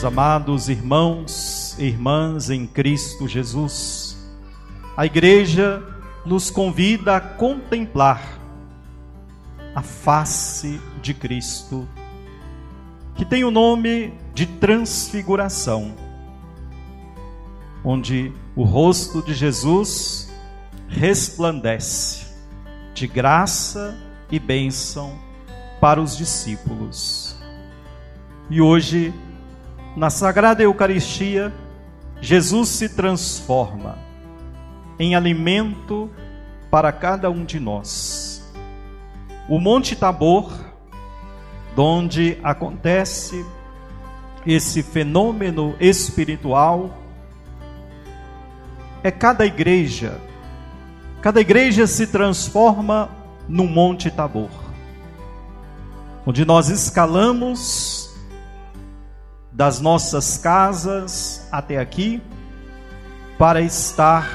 Meus 0.00 0.12
amados 0.12 0.68
irmãos 0.70 1.76
e 1.78 1.84
irmãs 1.84 2.48
em 2.48 2.66
Cristo 2.66 3.28
Jesus, 3.28 4.16
a 4.96 5.04
igreja 5.04 5.82
nos 6.24 6.50
convida 6.50 7.16
a 7.16 7.20
contemplar 7.20 8.40
a 9.74 9.82
face 9.82 10.80
de 11.02 11.12
Cristo, 11.12 11.86
que 13.14 13.26
tem 13.26 13.44
o 13.44 13.50
nome 13.50 14.14
de 14.32 14.46
transfiguração, 14.46 15.94
onde 17.84 18.32
o 18.56 18.62
rosto 18.62 19.20
de 19.20 19.34
Jesus 19.34 20.32
resplandece 20.88 22.26
de 22.94 23.06
graça 23.06 23.94
e 24.30 24.38
bênção 24.38 25.12
para 25.78 26.00
os 26.00 26.16
discípulos. 26.16 27.36
E 28.48 28.62
hoje, 28.62 29.12
na 29.96 30.10
Sagrada 30.10 30.62
Eucaristia, 30.62 31.52
Jesus 32.20 32.68
se 32.68 32.88
transforma 32.88 33.98
em 34.98 35.14
alimento 35.14 36.10
para 36.70 36.92
cada 36.92 37.30
um 37.30 37.44
de 37.44 37.58
nós. 37.58 38.52
O 39.48 39.58
Monte 39.58 39.96
Tabor, 39.96 40.52
onde 41.76 42.38
acontece 42.42 43.44
esse 44.46 44.82
fenômeno 44.82 45.74
espiritual, 45.80 46.98
é 49.02 49.10
cada 49.10 49.46
igreja. 49.46 50.20
Cada 51.22 51.40
igreja 51.40 51.86
se 51.86 52.06
transforma 52.06 53.08
no 53.48 53.66
Monte 53.66 54.10
Tabor, 54.10 54.50
onde 56.26 56.44
nós 56.44 56.68
escalamos 56.68 58.09
das 59.60 59.78
nossas 59.78 60.38
casas 60.38 61.46
até 61.52 61.76
aqui 61.76 62.22
para 63.36 63.60
estar 63.60 64.26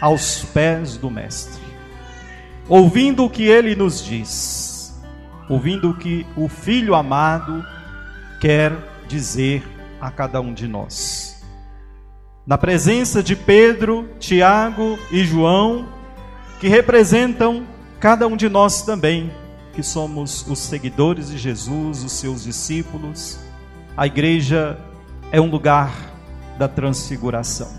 aos 0.00 0.44
pés 0.44 0.96
do 0.96 1.10
Mestre, 1.10 1.60
ouvindo 2.68 3.24
o 3.24 3.28
que 3.28 3.42
ele 3.42 3.74
nos 3.74 4.00
diz, 4.04 4.96
ouvindo 5.48 5.90
o 5.90 5.96
que 5.96 6.24
o 6.36 6.46
Filho 6.46 6.94
amado 6.94 7.66
quer 8.40 8.72
dizer 9.08 9.60
a 10.00 10.08
cada 10.08 10.40
um 10.40 10.54
de 10.54 10.68
nós. 10.68 11.44
Na 12.46 12.56
presença 12.56 13.24
de 13.24 13.34
Pedro, 13.34 14.08
Tiago 14.20 14.96
e 15.10 15.24
João, 15.24 15.88
que 16.60 16.68
representam 16.68 17.66
cada 17.98 18.28
um 18.28 18.36
de 18.36 18.48
nós 18.48 18.82
também, 18.82 19.32
que 19.76 19.82
somos 19.82 20.42
os 20.48 20.58
seguidores 20.58 21.28
de 21.28 21.36
Jesus, 21.36 22.02
os 22.02 22.12
seus 22.12 22.44
discípulos, 22.44 23.38
a 23.94 24.06
igreja 24.06 24.78
é 25.30 25.38
um 25.38 25.50
lugar 25.50 25.92
da 26.58 26.66
transfiguração. 26.66 27.70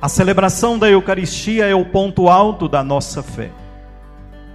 A 0.00 0.08
celebração 0.08 0.78
da 0.78 0.88
Eucaristia 0.88 1.66
é 1.66 1.74
o 1.74 1.84
ponto 1.84 2.28
alto 2.28 2.68
da 2.68 2.84
nossa 2.84 3.20
fé, 3.20 3.50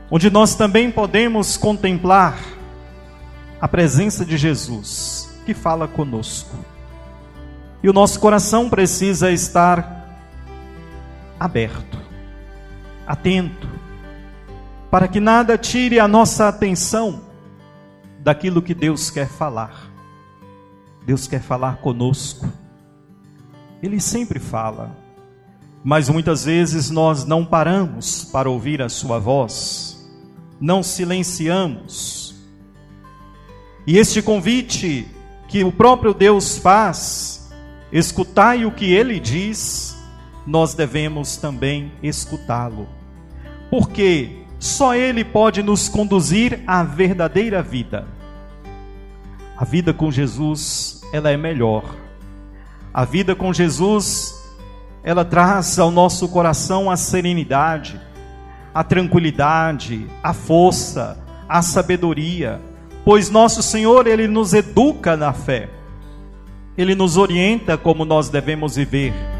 onde 0.10 0.30
nós 0.30 0.56
também 0.56 0.90
podemos 0.90 1.58
contemplar 1.58 2.40
a 3.60 3.68
presença 3.68 4.26
de 4.26 4.38
Jesus 4.38 5.38
que 5.46 5.54
fala 5.54 5.86
conosco. 5.86 6.56
E 7.84 7.90
o 7.90 7.94
nosso 7.94 8.22
coração 8.22 8.70
precisa 8.70 9.34
estar 9.34 10.18
aberto, 11.38 12.00
atento, 13.06 13.79
para 14.90 15.08
que 15.08 15.20
nada 15.20 15.58
tire 15.58 16.00
a 16.00 16.08
nossa 16.08 16.48
atenção 16.48 17.22
daquilo 18.20 18.62
que 18.62 18.74
Deus 18.74 19.10
quer 19.10 19.28
falar. 19.28 19.90
Deus 21.06 21.28
quer 21.28 21.42
falar 21.42 21.78
conosco. 21.78 22.48
Ele 23.82 24.00
sempre 24.00 24.40
fala 24.40 24.96
mas 25.84 26.10
muitas 26.10 26.46
vezes 26.46 26.90
nós 26.90 27.26
não 27.26 27.46
paramos 27.46 28.26
para 28.26 28.50
ouvir 28.50 28.82
a 28.82 28.90
Sua 28.90 29.20
voz, 29.20 30.10
não 30.60 30.84
silenciamos. 30.84 32.36
E 33.88 33.98
este 33.98 34.22
convite 34.22 35.08
que 35.48 35.64
o 35.64 35.72
próprio 35.72 36.14
Deus 36.14 36.58
faz, 36.58 37.50
escutai 37.92 38.66
o 38.66 38.72
que 38.72 38.92
Ele 38.92 39.20
diz, 39.20 39.98
nós 40.46 40.74
devemos 40.74 41.38
também 41.38 41.92
escutá-lo, 42.04 42.88
porque 43.70 44.44
só 44.60 44.94
Ele 44.94 45.24
pode 45.24 45.64
nos 45.64 45.88
conduzir 45.88 46.62
à 46.68 46.84
verdadeira 46.84 47.64
vida. 47.64 48.06
A 49.58 49.64
vida 49.64 49.94
com 49.94 50.12
Jesus, 50.12 51.02
ela 51.14 51.32
é 51.32 51.38
melhor. 51.38 51.84
A 52.94 53.06
vida 53.06 53.34
com 53.36 53.54
Jesus 53.54 54.38
ela 55.04 55.24
traz 55.24 55.80
ao 55.80 55.90
nosso 55.90 56.28
coração 56.28 56.92
a 56.92 56.98
serenidade, 56.98 58.00
a 58.74 58.84
tranquilidade, 58.84 60.06
a 60.22 60.34
força, 60.34 61.18
a 61.48 61.62
sabedoria, 61.62 62.62
pois 63.06 63.30
nosso 63.30 63.64
Senhor, 63.64 64.08
Ele 64.08 64.28
nos 64.28 64.54
educa 64.54 65.16
na 65.16 65.32
fé, 65.32 65.70
Ele 66.78 66.94
nos 66.94 67.16
orienta 67.16 67.78
como 67.78 68.04
nós 68.04 68.30
devemos 68.30 68.76
viver 68.76 69.39